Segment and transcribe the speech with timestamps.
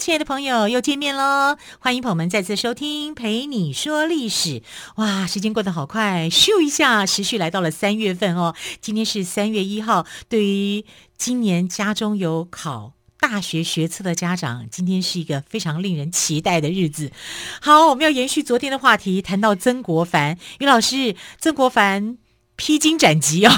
[0.00, 1.58] 亲爱的朋友，又见面喽！
[1.78, 4.60] 欢迎朋友们再次收听《陪你说历史》。
[4.94, 8.54] 哇，时间过得好快，咻一下，时序来到了三月份哦。
[8.80, 10.86] 今天是三月一号，对于
[11.18, 17.12] 今年家中有考大学学测的家长，今天是一个非常令人期待的日子。
[17.60, 22.16] 好，我们要延续昨天的话题，谈到曾国藩，于老师，曾国藩
[22.56, 23.52] 披荆斩棘哦，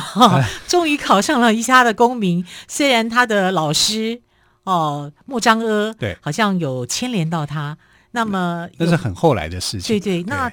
[0.66, 4.22] 终于考上了一家的功名，虽然他的老师。
[4.64, 7.76] 哦，莫章阿对，好像有牵连到他。
[8.12, 9.98] 那么那是很后来的事情。
[9.98, 10.52] 对对，那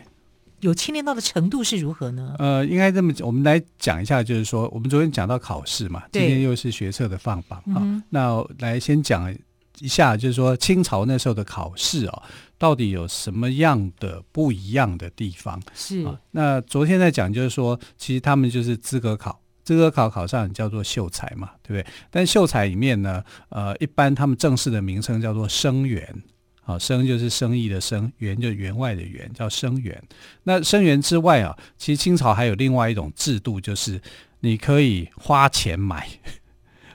[0.61, 2.35] 有牵连到的程度是如何呢？
[2.39, 8.01] 呃，应该这么，我们来讲一下，就是说，我们昨天讲到考试嘛，今天又是学测的放榜啊、嗯。
[8.09, 9.33] 那来先讲
[9.79, 12.23] 一下，就是说清朝那时候的考试哦，
[12.57, 15.61] 到底有什么样的不一样的地方？
[15.75, 16.19] 是啊。
[16.31, 19.39] 那昨天在讲，就是说，其实他们就是资格考。
[19.69, 21.85] 资格考考上叫做秀才嘛，对不对？
[22.09, 26.23] 但秀才里面呢，呃，一般他们正式的名称叫做生员，
[26.63, 30.01] 啊，生就是生意的生，员就是员外的员，叫生员。
[30.41, 34.01] 那生员之外啊，其实清朝还有另外一种制度，就是
[34.39, 36.09] 你可以花钱买，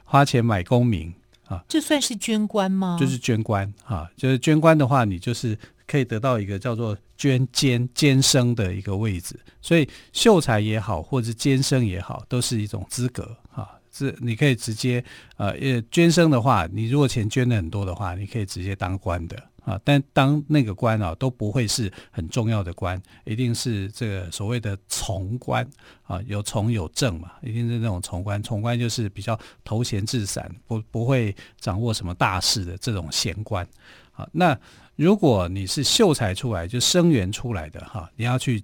[0.03, 1.15] 花钱买功名
[1.47, 1.63] 啊。
[1.69, 2.97] 这算是捐官吗？
[2.99, 5.57] 就是捐官啊，就是捐官的话，你就是。
[5.87, 13.71] 可以得到一个叫做捐监监生的一个位置，所以秀才也好，或者监生也好，都是一种资格啊。
[13.91, 15.03] 这你可以直接
[15.39, 19.81] 呃，呃，捐生的话，你如果钱捐的很多的话，你可以直接当官的啊。
[19.83, 25.67] 但当那个官啊，都不会是很重要的官，一定是这个所谓的从官
[26.03, 28.43] 啊，有从有正嘛，一定是那种从官。
[28.43, 33.67] 从官就是比较头衔至散，不不会掌握什么大事的这种闲官
[34.13, 34.29] 啊。
[34.33, 34.59] 那
[34.97, 38.63] 如果你是秀才出来，就生员出来的哈，你要去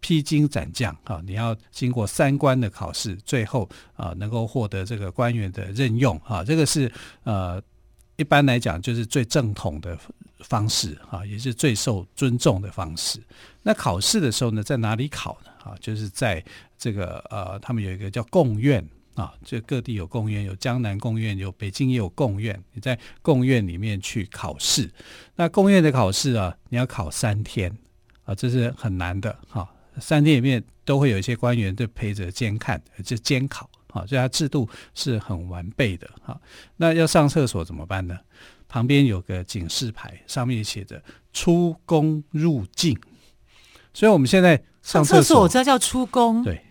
[0.00, 6.90] 披荆斩将哈，你要经过三关的考试，最后啊能够获得这个官员的任用哈，这个是
[7.24, 7.62] 呃
[8.16, 9.98] 一般来讲就是最正统的
[10.40, 13.18] 方式哈，也是最受尊重的方式。
[13.62, 15.50] 那考试的时候呢，在哪里考呢？
[15.64, 16.44] 啊，就是在
[16.76, 18.86] 这个呃，他们有一个叫贡院。
[19.14, 22.58] 啊，这各地有贡院，有江南贡院，有北京也有贡院。
[22.72, 24.90] 你在贡院里面去考试，
[25.36, 27.70] 那贡院的考试啊，你要考三天
[28.24, 29.68] 啊，这是很难的哈。
[30.00, 36.40] 三天里面都会有一些官员在陪着监看，就监考啊，所以它制度是很完备的哈。
[36.76, 38.18] 那要上厕所怎么办呢？
[38.66, 41.02] 旁边有个警示牌，上面写着
[41.34, 42.98] “出宫入境”，
[43.92, 46.64] 所以我们现在上厕所，上厕所我知道叫出宫，对。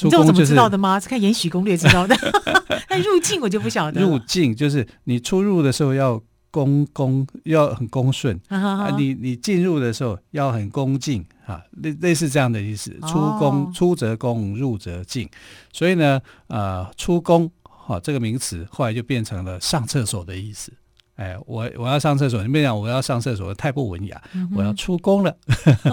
[0.00, 1.00] 你知道我怎么知道的吗？
[1.00, 2.14] 是看《延禧攻略》知道的。
[2.90, 4.00] 那入境我就不晓得。
[4.00, 8.94] 入境就是你出入的时候要恭恭，要很恭顺 啊。
[8.96, 12.90] 你你进入的时候要很恭敬啊，类类似这样的意思。
[13.00, 15.28] 出宫出则恭，入则敬。
[15.72, 20.72] 所以呢，呃，出宫哈这个名词后来就变成了上厕所的意思。
[21.16, 24.22] 哎，我我要上厕所，你别讲我要上厕所，太不文雅。
[24.34, 25.34] 嗯、我要出宫了，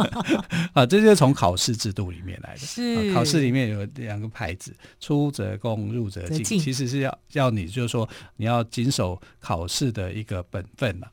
[0.73, 2.59] 啊，这就是从考试制度里面来的。
[2.59, 11.09] 是，啊、考试里面有两个牌子，出则恭，入则进，其实是要要你就是说你要谨守考试的一个本分了。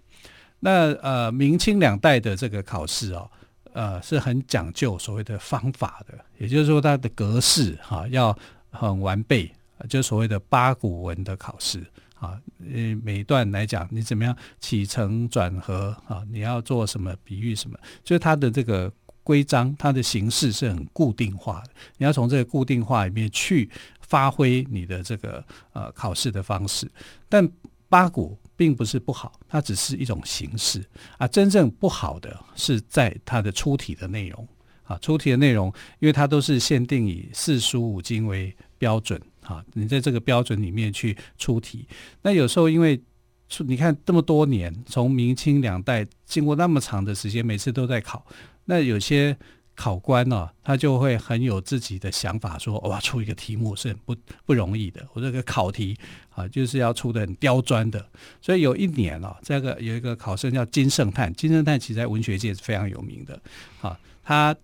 [0.58, 3.30] 那呃，明清两代的这个考试哦，
[3.72, 8.36] 呃，是很讲究所谓的方法的，也就是说它的格式哈、啊、要
[8.70, 9.50] 很完备，
[9.88, 11.86] 就所谓的八股文的考试。
[12.20, 16.22] 啊，呃，每一段来讲，你怎么样起承转合啊？
[16.30, 17.78] 你要做什么比喻什么？
[18.04, 18.92] 就是它的这个
[19.24, 21.70] 规章，它的形式是很固定化的。
[21.96, 23.70] 你要从这个固定化里面去
[24.02, 26.90] 发挥你的这个呃考试的方式。
[27.28, 27.50] 但
[27.88, 30.84] 八股并不是不好，它只是一种形式
[31.16, 31.26] 啊。
[31.26, 34.46] 真正不好的是在它的出题的内容
[34.90, 39.20] 啊，出题的内容，因为它都是限定以四书五经为标准。
[39.42, 41.86] 啊，你在这个标准里面去出题，
[42.22, 43.00] 那有时候因为
[43.48, 48.24] 出你看这么多年，从明清两代经过那么长的时间，每次都在考，
[48.66, 49.36] 那有些
[49.74, 54.14] 考官呢、他就会很有自己的想法，说哇，出一个题目是很不
[54.44, 55.96] 不容易的，我这个考题
[56.28, 58.06] 啊，就是要出的很刁钻的。
[58.40, 63.40] 所以有一年啊，这个有一个考生叫金圣叹，金圣叹其实在文学界是非常有名的
[63.80, 64.54] 啊，他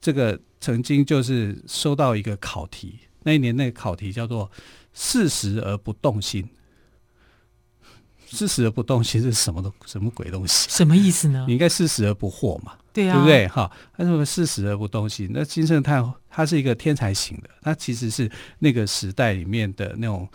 [0.00, 2.98] 这个曾经就是收到一个考题。
[3.22, 4.50] 那一年那个考题叫做
[4.94, 6.48] “四十而不动心
[8.26, 10.68] ”，“四十而不动心”是什么东什么鬼东西？
[10.70, 11.44] 什么意思呢？
[11.46, 13.46] 你应该“四十而不惑”嘛，对啊，对不对？
[13.48, 15.30] 哈，他说四十而不动心。
[15.34, 20.26] 那金圣叹他是一个天才型的，他其实是那个时代里面的那种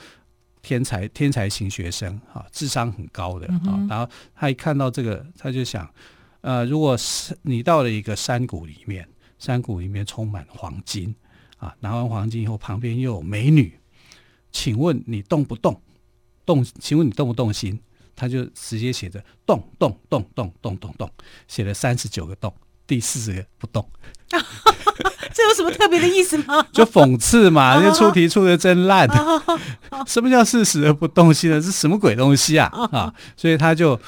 [0.61, 3.61] 天才天才型学生，哈，智商很高的啊。
[3.65, 5.89] 嗯、然后他一看到这个，他就想，
[6.41, 11.15] 呃，如果是你到了一个山谷里面，山谷里面充满黄金
[11.57, 13.79] 啊，拿完黄金以后，旁边又有美女，
[14.51, 15.81] 请问你动不动？
[16.45, 16.65] 动？
[16.79, 17.79] 请问你动不动心？
[18.15, 21.11] 他就直接写着动动动动动动动，
[21.47, 22.53] 写了三十九个动，
[22.87, 23.85] 第四十个不动。
[25.33, 26.65] 这有什么特别的意思吗？
[26.71, 29.05] 就讽刺嘛，这出题出的真烂。
[30.07, 31.61] 什么叫四十而不动心呢？
[31.61, 32.67] 是什么鬼东西啊？
[32.93, 33.13] 啊！
[33.35, 33.99] 所以他就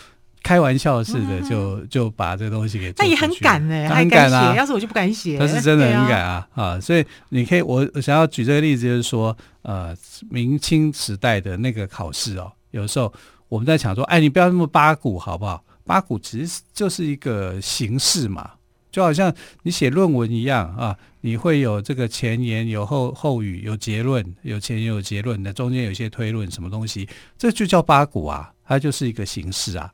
[0.47, 2.93] 开玩笑似的就就把这东西给。
[2.93, 4.55] 他也很敢哎，很敢啊！
[4.55, 5.37] 要是我就不敢写。
[5.37, 6.79] 他是真的很敢啊啊！
[6.79, 9.95] 所以你可以，我想要举这个例子，就是说，呃，
[10.29, 13.13] 明清时代的那个考试哦，有时候。
[13.49, 15.63] 我们在想说，哎，你不要那么八股好不好？
[15.85, 18.51] 八股其实就是一个形式嘛，
[18.91, 19.33] 就好像
[19.63, 27.07] 你写论文一样啊，你会有这个前言、有后后语、有结论、有前言有结论的，中间有一些推论，什么东西，
[27.37, 29.89] 这就叫八股啊，它就是一个形式啊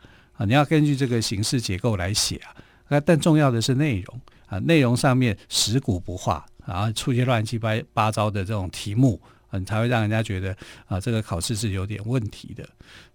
[0.46, 2.56] 你要根据这个形式结构来写啊，
[2.88, 9.22] 那但重要的是内容啊，内容上面食古不化，然后出现乱七八八糟的这种题目。
[9.56, 10.58] 嗯，才会让人家觉得
[10.88, 12.68] 啊，这个考试是有点问题的。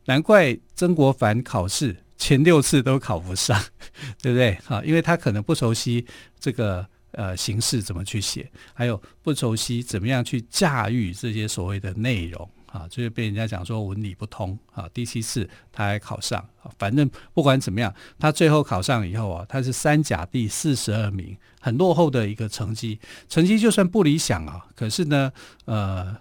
[0.04, 3.60] 难怪曾国藩考试前六次都考不上，
[4.22, 4.56] 对不对？
[4.68, 6.06] 啊，因为他可能不熟悉
[6.38, 14.88] 这个呃形式怎么去写，还有不熟悉怎么样去驾驭这些所谓的内容啊，就是被人家讲说文理不通啊。
[14.94, 16.48] 第七次他还考上，
[16.78, 25.32] 反正不管怎么样，他最后考上以后啊，他是三甲第四十二名，很落后的一个成绩，成绩就算不理想啊，可是呢，
[25.64, 26.16] 呃。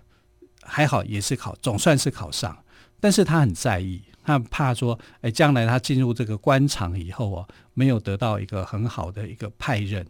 [0.70, 2.58] 还好，也是考，总算是考上。
[3.00, 10.06] 但是他很在意，他怕说，哎，将来他进入这个官场以后啊，没有得到一个很好的一个派任。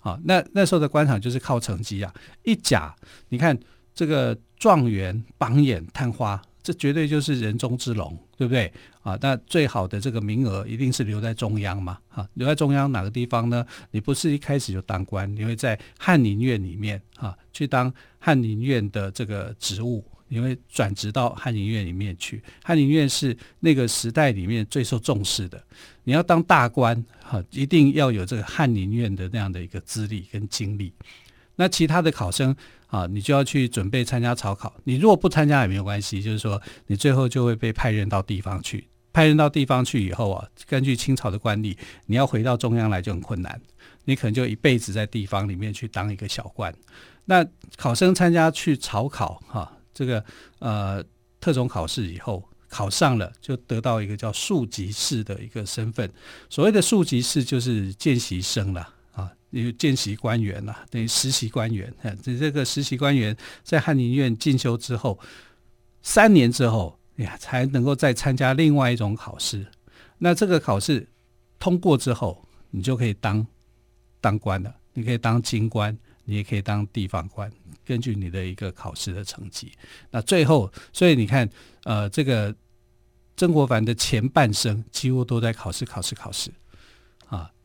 [0.00, 2.12] 啊，那那时候的官场就是靠成绩啊。
[2.42, 2.92] 一甲，
[3.28, 3.56] 你看
[3.94, 8.72] 这个状元、榜眼、探花，这绝对就是人中之龙，对不对？
[9.02, 11.98] 啊，那最好的这个名额一定是留在中央嘛。
[12.08, 13.66] 啊，留在中央哪个地方呢？
[13.90, 17.92] 你不是一开始就当官，你会在翰林院里面啊，去当。
[18.24, 22.40] 翰林院的这个职务，你会转职到翰林院里面去。
[22.62, 25.60] 翰林院是那个时代里面最受重视的。
[26.04, 30.92] 你要当大官，哈，一定要有这个翰林院的那样的一个资历跟经历。
[31.56, 32.54] 那其他的考生
[32.92, 34.70] 啊，你就要去准备参加草考。
[34.84, 38.86] 你如果不参加也没有关系，就是说你最后就会被派任到地方去。
[39.14, 41.74] 派任到地方去以后啊，根据清朝的惯例，
[42.04, 43.58] 你要回到中央来就很困难。
[44.04, 46.74] 你可能就一辈子在地方里面去当一个小官。
[47.24, 47.46] 那
[47.76, 50.22] 考生参加去草考哈，这个
[50.58, 51.02] 呃
[51.40, 56.10] 特种考试以后考上了，就得到一个叫庶吉士的一个身份。
[56.50, 58.86] 所谓的庶吉士就是见习生了
[59.52, 61.92] 啊，因为见习官员了，等于实习官员。
[62.22, 65.18] 这这个实习官员在翰林院进修之后，
[66.02, 69.66] 三年之后呀，才能够再参加另外一种考试。
[70.18, 71.08] 那这个考试
[71.58, 73.46] 通过之后，你就可以当
[74.20, 75.96] 当官了，你可以当京官。
[76.24, 77.50] 你也可以当地方官，
[77.84, 79.72] 根据你的一个考试的成绩。
[80.12, 81.50] 那最后，所以你看，
[81.82, 82.54] 呃，这个
[83.36, 86.48] 曾国藩的前半生几乎都在考试、考试、考试，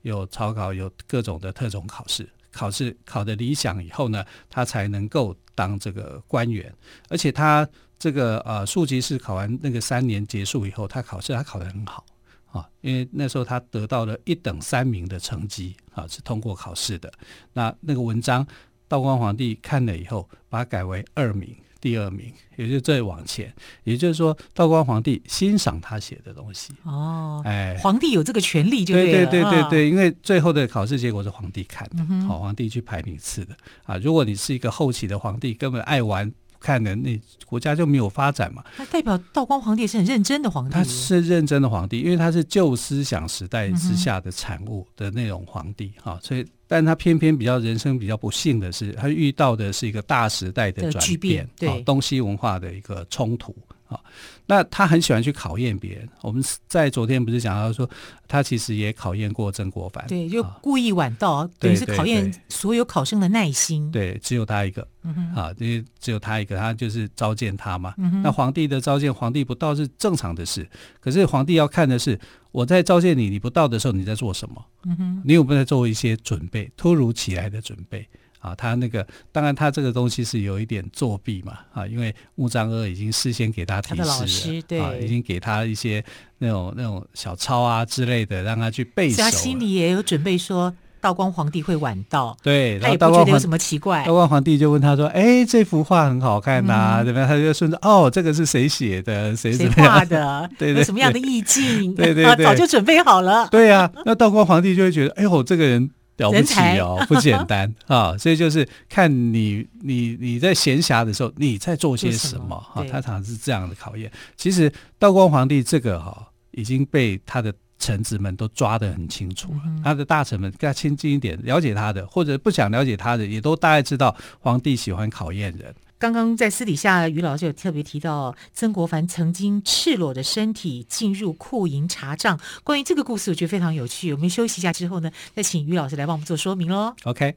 [0.07, 2.27] 有草稿，有各种的特种考试。
[2.49, 6.73] 考试考的理想以后呢，他才能够当这个官员。
[7.09, 7.67] 而且他
[7.99, 12.03] 这个呃庶吉士考完那个三年结束以后，他考试他考得很好。
[12.51, 17.11] 啊，因为那时候他得到了一等三名的成绩，啊，是通过考试的。
[17.53, 18.47] 那那个文章，
[18.87, 21.53] 道光皇帝看了以后，把它改为二名，
[21.87, 23.53] 第二名，也就再往前。
[23.85, 26.73] 也就是说，道光皇帝欣赏他写的东西。
[26.83, 33.55] 哦，哎，皇帝有这个权利就对，对对对对对，因为最后的考试结果是皇帝看的，好、嗯哦，皇帝去排名次的。
[33.85, 36.31] 啊，如果你是一个后期的皇帝，根本爱玩。
[36.59, 38.65] 看的那国家就没有发展嘛？
[38.79, 53.55] 那代表道光皇帝是很认真的皇帝，他是认真的皇帝，因为他是旧思想时代之下的产物的那种皇帝哈、嗯，所以，但他偏偏比较人生比较不幸的是，他遇到的是一个大时代的转变，对东西文化的一个冲突。
[53.87, 53.99] 啊，
[54.45, 56.07] 那他很喜欢去考验别人。
[56.21, 57.89] 我们在昨天不是讲到说，
[58.27, 63.89] 他其实也考验过曾国藩，对，就故意晚到，啊、等于是考验所有考生的耐心。
[63.91, 67.93] 对，对，对，只有他一个，嗯、啊，因为只有他一个，他就是召见他嘛。
[67.97, 70.67] 嗯、那皇帝的召见，皇帝不到是正常的事。
[70.99, 72.19] 可是皇帝要看的是，
[72.51, 74.65] 我在召见你，你不到的时候，你在做什么？
[74.83, 76.69] 嗯哼，你有没有在做一些准备？
[76.75, 78.07] 突如其来的准备
[78.39, 86.03] 啊，他那个当然他这个东西是有一点作弊嘛啊，因为木彰阿已经事先给他提示老师对啊，已经给他一些
[86.37, 89.17] 那种那种小抄啊之类的，让他去背熟。
[89.21, 90.73] 他心里也有准备说。
[90.99, 94.03] 道光皇帝会晚到，对，他也不觉得有什么奇怪。
[94.03, 99.33] 道光皇帝就问他说：“哎，这幅画很好看呐、啊，怎么样？”他就顺着：“哦，这个是谁写的？
[99.35, 100.49] 谁谁画的？
[100.57, 101.93] 对对，有什么样的意境？
[101.93, 103.47] 对对 对，早就准备好了。
[103.51, 105.87] 对呀、啊，那道光皇帝就会觉得：哎呦，这个人
[106.17, 108.17] 了不起哦， 不简单啊！
[108.17, 112.83] 所以就是看你你你在闲暇的时候你在做些什么啊？
[112.91, 114.11] 他常常是这样的考验。
[114.35, 117.53] 其实道光皇帝这个哈已经被他的。
[117.79, 125.73] 臣子们都抓得很清楚了，他的大臣们跟他亲近一点，了解他的，或者不想了解他的，也都大概知道皇帝喜欢考验人。
[125.99, 132.39] 刚刚在私底下，于老师有特别提到，曾国藩曾经赤裸着身体进入库营查账。
[132.63, 134.13] 关于这个故事，我觉得非常有趣。
[134.13, 136.93] 我们休息一下之后呢，再请于老师来帮我们做说明喽。
[137.05, 137.33] OK。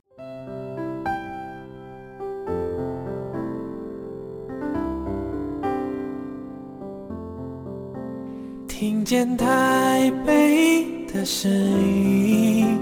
[8.69, 12.79] 听见台北的声音，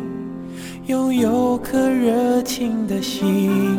[0.86, 3.78] 拥有颗热情的心，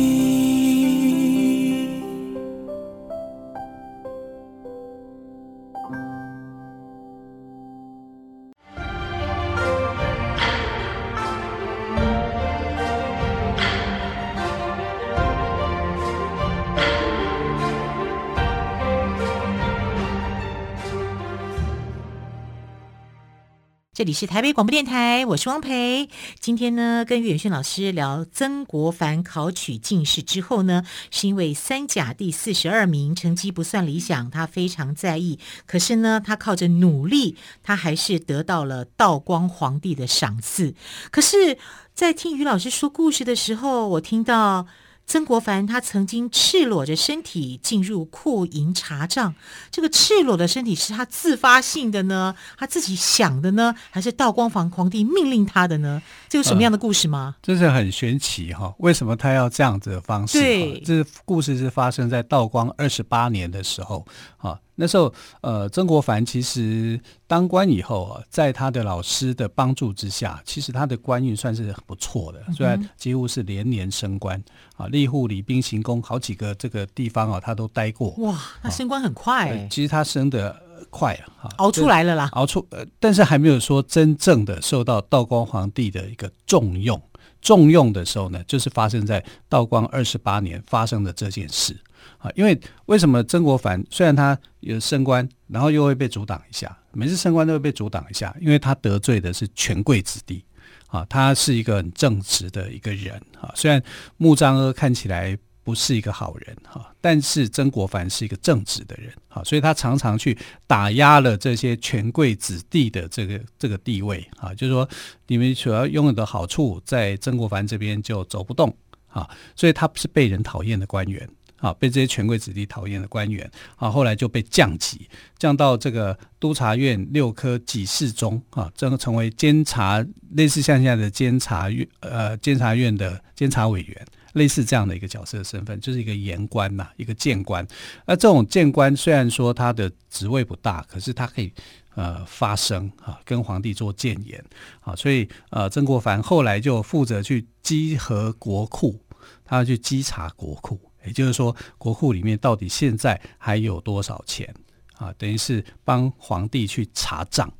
[24.01, 26.09] 这里是台北广播电台，我是汪培。
[26.39, 35.37] 今天呢，跟于远逊老师聊曾国藩考取进士之后呢，是因为三甲第四十二名，成绩不算理想，他非常在意。
[35.67, 40.73] 可是呢，他靠着努力，他还是得到了道光皇帝的赏赐。
[41.11, 41.59] 可是，
[41.93, 44.65] 在听于老师说故事的时候，我听到。
[45.05, 49.35] 曾国藩他曾经赤裸着身体进入库银查账，
[49.69, 56.01] 这个赤裸的身体是他自发性的呢，他自己想的呢，还是道光皇帝命令他的呢？
[56.29, 57.35] 这有什么样的故事吗？
[57.41, 60.39] 这是很玄奇哈，为什么他要这样子的方式？
[60.39, 64.05] 对，这故事是发生在道光二十八年的时候
[64.37, 64.57] 啊。
[64.81, 74.43] 那时候，呃，曾国藩其实当官以后啊，在他的老师的帮助之下，其实他的官运算是很不错的，虽然几乎是连年升官
[74.75, 78.09] 啊，吏户、礼兵、刑工好几个这个地方啊，他都待过。
[78.17, 79.67] 哇，他升官很快，欸啊。
[79.69, 80.59] 其实他升的
[80.89, 86.99] 快啊，熬出来了啦，熬出，呃，但是还没有说真正的受到道光皇帝的一个重用。
[87.39, 91.75] 重用的时候呢，就是发生在道光二十八年发生的这件事。
[92.21, 100.45] 啊，因为为什么曾国藩虽然他有升官，然后又会被阻挡一下，每次升官都会被阻挡一下，因为他得罪的是权贵子弟，
[100.87, 103.81] 啊，他是一个很正直的一个人，啊，虽然
[104.17, 110.37] 穆彰阿看起来不是一个好人，哈，但是曾国藩是一个正直的人，啊，所以他常常去
[110.67, 114.87] 打压了这些权贵子弟的这个这个地位，啊，就是说
[115.25, 118.71] 你们所要拥有的好处在曾国藩这边就走不动，
[119.07, 121.27] 啊，所以他不是被人讨厌的官员。
[121.61, 137.65] 啊，被这些权贵子弟讨厌的官员，啊，后来就被降级，降到这个督察院六科给事中，啊，这个成为监察，类似像现在的监察院，呃，监察院的监察委员，类似这样的一个角色的身份，就是一个言官呐，一个谏官。
[138.07, 141.53] 那这种谏官虽然说他的职位不大，可是他可以
[141.93, 144.43] 呃发声啊，跟皇帝做谏言，
[144.79, 148.99] 啊，所以呃，曾国藩后来就负责去稽核国库，
[149.45, 150.79] 他要去稽查国库。
[151.05, 154.53] 也就是说，国库里面到底现在还有多少钱
[154.97, 155.13] 啊？
[155.17, 157.51] 等于是帮皇帝去查账。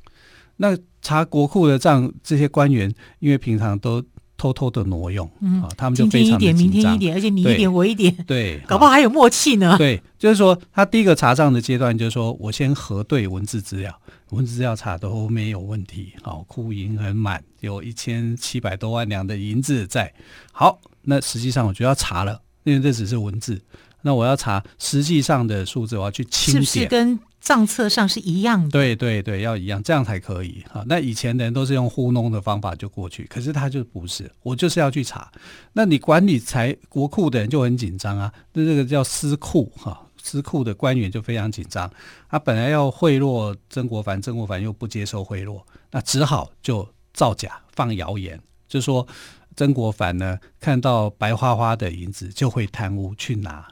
[0.56, 4.04] 那查国库的账，这些官员因为平常都
[4.36, 6.56] 偷偷的挪用，嗯，啊，他们就非常的紧张。
[6.56, 9.76] 今天一点，明天一点，而且你一点我一点，对，搞不好还有默契呢。
[9.78, 20.12] 对，就是说，他第一个查账的阶段，就是说我先核对文字资料，文字资料查都没有问题，好，库银很满，有一千七百多万两的银子在。
[20.52, 22.40] 好，那实际上我就要查了。
[22.64, 23.60] 因为这只是文字，
[24.02, 28.70] 那我要查实际上的数字，我要去清点，是不是跟账册上是一样的？
[28.70, 30.84] 对对对，要一样，这样才可以哈。
[30.86, 35.30] 那以前的人都是用糊弄的方法就过去，可是他就不是，我就是要去查。
[35.72, 41.90] 那你管理财国库的人就很紧张啊，那这个叫私库哈，私库的官员就非常紧张。
[42.30, 49.06] 他本来要贿赂曾国藩，曾国藩又不接受贿赂，那只好就造假放谣言，就说。
[49.56, 53.66] 曾国藩呢，看到白花花的银子就会贪污去拿，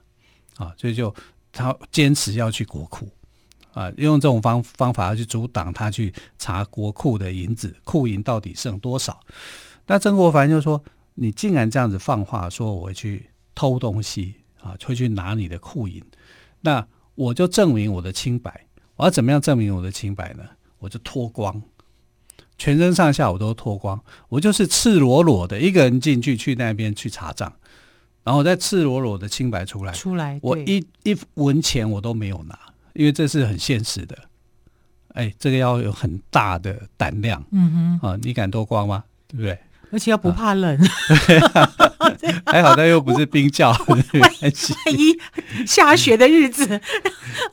[0.57, 1.15] 啊，所以就
[1.53, 3.09] 他坚持要去国库
[3.73, 9.19] 啊，用这种方方法去阻挡他去查国库的银子，库银到底剩多少。
[9.87, 10.83] 那曾国藩就说
[11.15, 16.03] ：“你竟然这样子放话说我会去偷东西啊，会去拿你的库银，
[16.61, 18.67] 那我就证明我的清白。
[18.97, 20.45] 我要怎么样证明我的清白呢？
[20.79, 21.61] 我就脱光，
[22.61, 23.99] 全身上下我都脱光，
[24.29, 27.51] 我就是赤裸裸的一个人进去去那边去查账，
[28.23, 29.95] 然后再赤裸裸的清白出来。
[29.95, 32.59] 出来，我一一文钱我都没有拿，
[32.93, 34.15] 因为这是很现实的。
[35.15, 37.43] 哎，这个要有很大的胆量。
[37.51, 39.05] 嗯哼，啊，你敢脱光吗？
[39.27, 39.59] 对不对？”
[39.91, 42.15] 而且要不怕冷， 啊、
[42.47, 43.99] 还好，但又不是冰窖， 万
[44.95, 46.81] 一下雪的日子，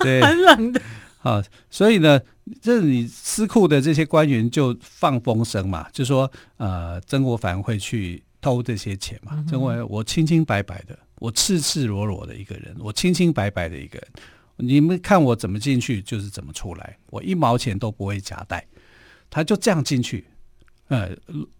[0.01, 0.79] 对， 很冷的。
[1.27, 2.17] 啊，所以呢，
[2.61, 9.43] 这你司库的这些官员就放风声嘛，就说呃，曾国藩会去偷这些钱嘛。
[9.49, 14.07] 曾国藩，我清清白白的，我赤赤裸裸的一个人，我清清白白的一个人，
[14.55, 18.65] 你们看我怎么进去就是怎么出来，我一毛钱都不会夹带，
[19.29, 20.25] 他就这样进去。
[20.87, 21.09] 呃，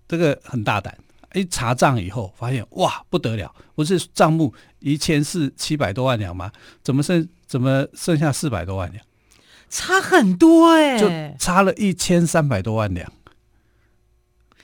[0.08, 0.98] 这个很大胆。
[1.34, 6.50] 一查账以后，发现哇不得了，不是账目一千四七百多万两吗？
[6.82, 9.06] 怎么剩怎么剩下四百多万两？
[9.70, 13.12] 差很多哎、欸，就差了一千三百多万两。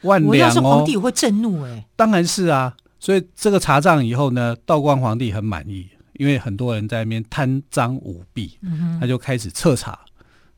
[0.02, 0.30] 万两哦！
[0.30, 1.86] 我要是皇帝我会震怒哎、欸。
[1.96, 9.92] 当然是啊，所以这个查账以后呢，道光皇帝很满意，因为很多人在那边贪赃舞弊，嗯、他就开始彻查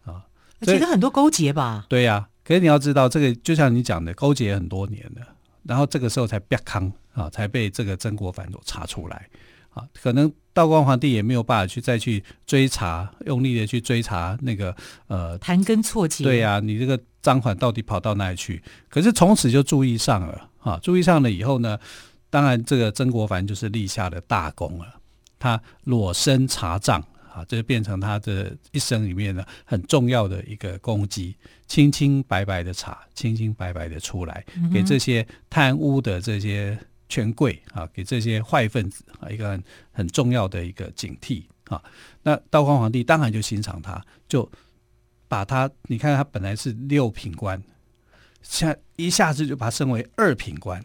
[0.03, 0.25] 啊。
[0.61, 1.85] 而且很多勾结吧？
[1.87, 2.29] 对呀、啊。
[2.43, 5.21] 可是你要知道，这个就像你讲的，勾结很多年了，
[5.63, 9.27] 然后这个时候才瘪康啊，才被这个曾国藩所查出来
[9.75, 9.85] 啊。
[10.01, 16.23] 可能道光皇帝也没有办法去再去追查，用力的去追查那个呃盘根错节。
[16.23, 18.63] 对呀、啊，你这个赃款到底跑到哪里去？
[18.89, 21.77] 可是从此就注意上了啊，注意上了以后呢，
[22.31, 24.95] 当然这个曾国藩就是立下了大功了，
[25.37, 27.05] 他裸身查账。
[27.35, 31.35] 啊，这就变成他的一生里面呢很重要的一个功绩，
[31.67, 34.41] 清清白白的查，清清白白的出来，
[34.73, 41.83] 给这些贪污的这些权贵啊，给这些坏分子啊一个很很重要的一个警惕啊。
[42.23, 44.49] 那道光皇帝当然就欣赏他，就
[45.27, 47.61] 把他，你看他本来是六品官，
[48.41, 50.83] 下一下子就把他升为二品官，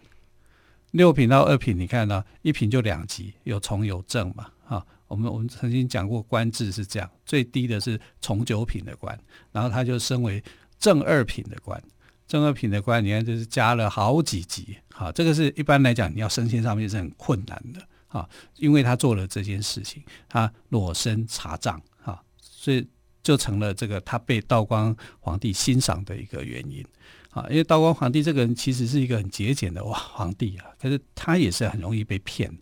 [0.92, 4.87] 六品到二品，你看到一品就两级，有从有正嘛，啊。
[5.09, 9.18] 我们我们曾经讲过官制是这样，最低的是从九品的官，
[9.50, 10.40] 然后他就升为
[10.78, 11.83] 正二品的官，
[12.31, 22.87] 正二品的官，你看就是加了好几级，好，这个是一般来讲你要升迁上面是很困难的，啊，因为他做了这件事情，他裸身查账，哈，所以
[23.21, 26.87] 就成了这个他被道光皇帝欣赏的一个原因，
[27.31, 32.57] 啊，因为道光皇帝这个人其实是一个很节俭的哇皇帝啊，可是他也是很容易被骗。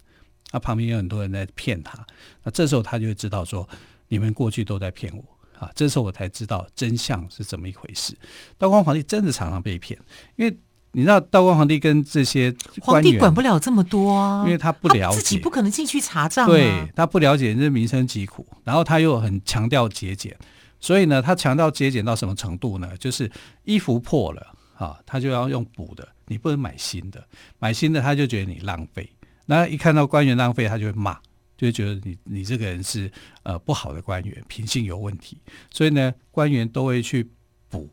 [0.51, 2.07] 他旁边有很多人在骗他，
[2.43, 3.69] 那这时候他就会知道说，
[4.09, 5.23] 你们过去都在骗我。
[5.59, 5.71] 啊！
[5.75, 8.17] 这时候我才知道真相是怎么一回事。
[8.57, 9.99] 道光皇帝真的常常被骗，
[10.37, 10.59] 因为
[10.93, 16.49] 你知道道光皇帝跟这些皇帝管不了这么多啊，因为他不了解，自己不可能进去查账啊。
[16.49, 20.37] 对，他不了解这民生疾苦，然后他又很强调节俭，
[20.81, 22.97] 所以呢，他强调节俭到什么程度呢？
[22.99, 23.31] 就是
[23.65, 27.23] 衣服破了啊，他就要用补的，你不能买新的，
[27.59, 29.09] 买新的他就觉得你浪费。
[29.45, 31.19] 那一看到官员浪费，他就会骂，
[31.59, 33.11] 就会觉得你你这个人是
[33.43, 35.37] 呃不好的官员，品性有问题。
[35.71, 37.29] 所以呢，官员都会去
[37.69, 37.91] 补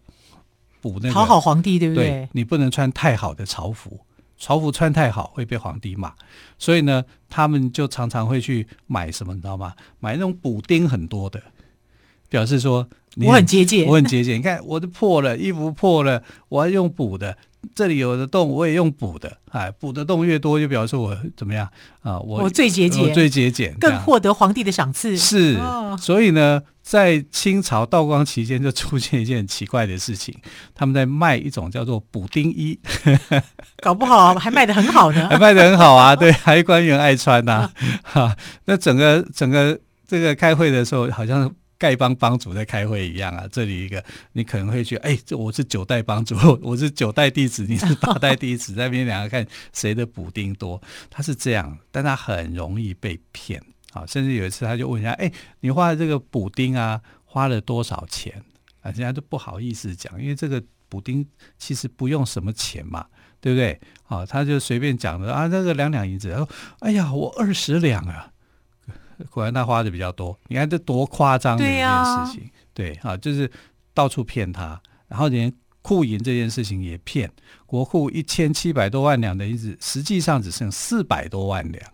[0.80, 2.06] 补那个讨好皇帝，对不对？
[2.06, 4.01] 对，你不能穿太好的朝服，
[4.38, 6.13] 朝服穿太好会被皇帝骂。
[6.60, 9.73] 所以呢，他们就常常会去买什么，你知道吗？
[9.99, 11.41] 买那种补丁很多的，
[12.30, 14.38] 表示说你我很节俭，我很节俭。
[14.38, 17.36] 你看我都破了，衣服破了，我要用补的。
[17.73, 21.67] 这里有的洞，我也用补的，哎，补的洞越多，就表示我怎么样
[22.01, 22.19] 啊？
[22.19, 25.17] 我我最节俭，我最节俭，更获得皇帝的赏赐。
[25.17, 30.36] 是，哦、所以呢，在清朝道光期间，就出现一件很奇怪的事情，
[30.73, 32.80] 他们在卖一种叫做补丁衣，
[33.82, 37.73] 搞不好还卖的很好呢，还卖的很好啊， 对，还官员爱穿呐、啊，
[38.04, 41.54] 哈、啊，那整个整个这个开会的时候，好像。
[41.86, 53.62] 丐帮帮主在开会一样啊，这里一个你可能会觉得，哎，这我是九代帮主，我是九代弟子，你是八代弟子，在那边两个看谁的补丁多，他是这样，但他很容易被骗
[53.93, 54.04] 啊。
[54.08, 58.41] 甚至有一次他就问人家，哎，你画的这个补丁啊，花了多少钱？
[58.82, 61.28] 啊，人家都不好意思讲，因为这个补丁
[61.60, 63.06] 其实不用什么钱嘛，
[63.39, 63.80] 对不对？
[64.08, 68.32] 啊，他就随便讲的啊，这个两两银子，然后，哎呀，我二十两啊。
[69.30, 73.49] 果然他花的比较多，你看这多夸张的一件事情，对啊，就是
[73.93, 75.51] 到处骗他，然后连
[75.82, 77.32] 库银这件事情也骗，
[77.65, 81.93] 国库一千七百多万两的银子，实际上只剩四百多万两，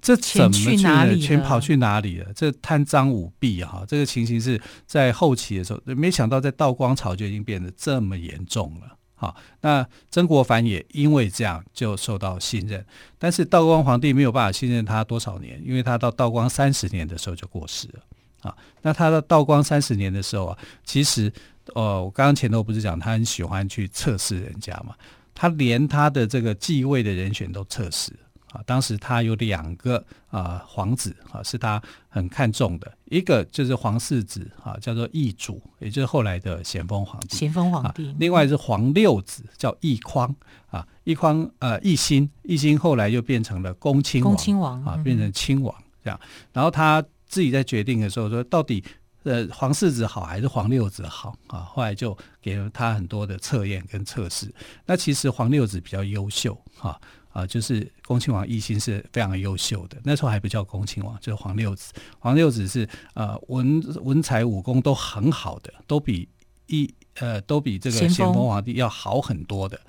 [0.00, 1.16] 这怎么去呢？
[1.16, 2.32] 全跑去哪里了？
[2.34, 8.98] 这贪赃舞弊哈，这个情形是在后期的时候，没想到在道光朝就已经变得这么严重了。
[9.22, 12.84] 好，那曾国藩也因为这样就受到信任，
[13.20, 18.00] 但是道光皇帝没有办法信任他多少年，因为他到道光三十年的时候就过世了。
[18.40, 21.32] 啊，那他到道光三十年的时候啊，其实，
[21.72, 24.96] 呃，我刚刚前头不是讲他很喜欢去测试人家嘛，
[25.32, 28.12] 他连他的这个继位的人选都测试。
[28.52, 29.96] 啊，当时他有两个
[30.28, 37.36] 啊、呃、皇子啊，是他很看重的，一个就是皇四子啊，叫做奕祖，也就是后来的咸丰皇帝。
[37.36, 38.10] 咸丰皇帝。
[38.10, 40.34] 啊、另外是皇六子，叫奕匡
[40.70, 46.20] 啊，奕匡呃奕欣，奕欣后来又变成了恭亲王，亲王啊，变成亲王这样。
[46.52, 48.84] 然后他自己在决定的时候说，到底
[49.22, 51.60] 呃皇四子好还是皇六子好啊？
[51.60, 54.52] 后来就给了他很多的测验跟测试。
[54.84, 57.00] 那其实皇六子比较优秀哈。
[57.32, 61.92] 啊啊，就是恭亲王奕欣是非常优秀的，那时候还不叫恭亲王，就是皇六子。
[62.18, 66.28] 皇六子是呃文文才武功都很好的，都比
[66.66, 69.80] 一呃都比这个咸丰皇帝要好很多的。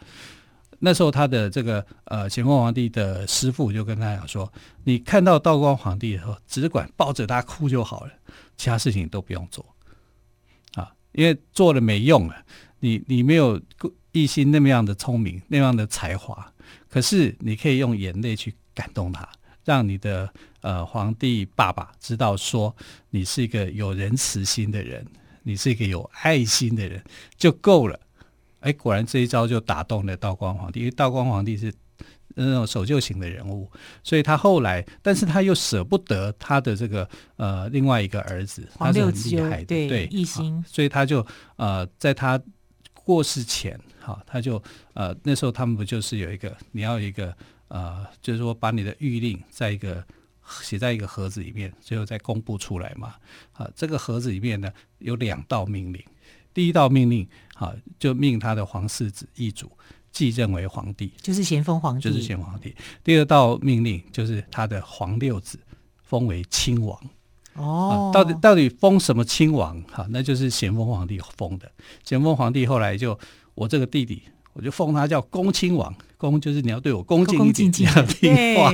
[0.79, 4.51] 那时候他的这个呃咸丰皇帝的师傅就跟他讲说
[4.83, 8.11] ：“你看到道光皇帝的时候，只管抱着他哭就好了，
[8.57, 9.65] 其他事情都不用做
[10.75, 12.35] 啊，因为做了没用了。
[12.83, 13.57] 你你没有
[14.11, 16.51] 奕欣那么样的聪明，那样的才华。”
[16.91, 19.27] 可是你可以用眼泪去感动他，
[19.63, 22.75] 让你的呃皇帝爸爸知道说
[23.09, 25.05] 你是一个有仁慈心的人，
[25.43, 27.01] 你是一个有爱心的人
[27.37, 27.97] 就够了。
[28.59, 31.73] 哎，果然这一招就打动了道光皇帝，因为道光皇帝是
[32.35, 33.71] 那种守旧型的人物，
[34.03, 42.39] 所以他后来，但是他又舍不得他的这个呃另外一个儿子，他是很厉害的，对奕欣，啊，所以他就呃在他
[43.03, 43.79] 过世前。
[43.99, 44.61] 好，他就
[44.93, 47.35] 呃那时候他们不就是有一个你要有一个
[47.69, 50.05] 呃，就是说把你的谕令在一个
[50.61, 53.15] 写在一个盒子里面，最后再公布出来嘛。
[53.53, 56.03] 啊，这个盒子里面呢有两道命令，
[56.53, 59.71] 第一道命令啊就命他的皇四子奕祖
[60.11, 62.75] 继任为皇帝，就是咸丰皇帝，就是咸丰皇帝。
[63.03, 65.57] 第二道命令就是他的皇六子
[66.03, 66.99] 封为亲王。
[67.55, 69.81] 哦，到底到底封什么亲王？
[69.91, 71.71] 哈，那就是咸丰皇帝封的。
[72.03, 73.17] 咸丰皇帝后来就。
[73.55, 78.71] 我这个弟弟，我就封他叫恭亲王，恭就是你要对我恭敬一点，你要听话。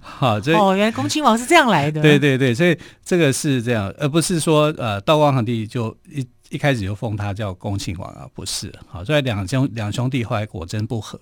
[0.00, 2.02] 好， 这哦，原来恭亲王是这样来的。
[2.02, 8.74] 对对对，所以这个是这样，而不是说呃，道光皇帝就一一开始就封他叫恭亲王啊，不是。
[8.88, 11.16] 好，所以两兄两兄弟后来果真不和，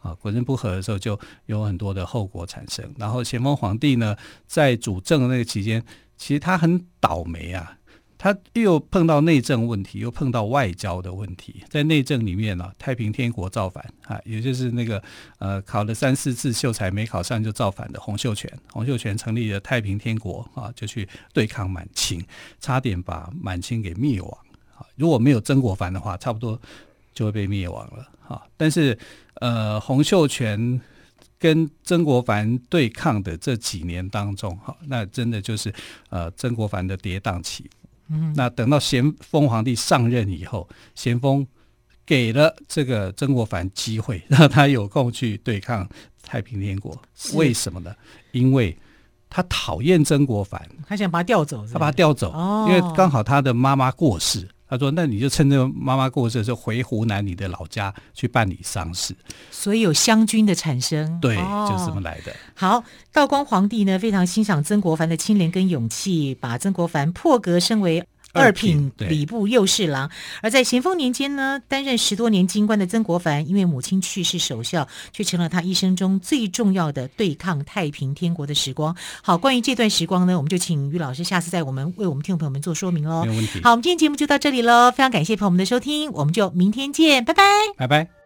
[0.00, 2.92] 啊，国政不和的时候就有很多的后果产生。
[2.98, 5.84] 然后咸丰皇帝呢，在主政的那个期间，
[6.16, 7.74] 其实他很倒霉啊。
[8.20, 11.62] 他又碰到内政问题，又碰到外交的问题。
[11.68, 15.00] 在内政里面呢、太平天国造反啊，也就是那个
[15.38, 18.52] 呃考了三四次秀才没考上就造反的洪秀全。
[18.72, 22.20] 洪秀全成立了太平天国啊，就去对抗满清，
[22.58, 24.38] 差点把满清给灭亡
[24.76, 24.84] 啊。
[24.96, 26.60] 如果没有曾国藩的话，差不多
[27.14, 28.42] 就会被灭亡了啊。
[28.56, 28.96] 但是
[29.40, 30.80] 呃，洪秀全
[31.38, 35.72] 跟曾国藩对抗的这几年当中，哈，那真的就是
[36.10, 37.70] 呃曾国藩的跌宕起伏。
[38.10, 41.46] 嗯，那等到咸丰皇帝上任以后，咸丰
[42.06, 45.88] 给了这个曾国藩机会， 让他有空去对抗
[46.22, 47.00] 太平天国。
[47.34, 47.94] 为什么呢？
[48.32, 48.76] 因为
[49.30, 51.72] 他讨厌曾国藩，他想把他调走是是？
[51.74, 54.48] 他把他调走，哦，因为刚好他的妈妈过世。
[54.68, 59.14] 他说：“那你就趁着妈妈过世的时候回湖南你的老家去办理丧事，
[59.50, 62.34] 所以有湘军的产生，对，哦、就是这么来的。
[62.54, 70.10] 好，道光皇帝呢非常欣赏曾国藩的清廉跟勇气，把曾国藩破格升为。”二品礼部右侍郎，
[70.42, 78.94] 而在咸丰年间呢，担任十多年京官的曾国藩，因为母亲去世守孝，却成了他一生中最重要的对抗太平天国的时光。
[79.22, 83.24] 好，关于这段时光呢，我们就请于老师下次在我们为我们听众朋友们做说明喽。
[83.24, 83.60] 没有问题。
[83.62, 87.42] 好，我们今天节目就到这里喽，非常感谢朋友们的收听，我们就明天见，拜拜，
[87.76, 88.17] 拜拜。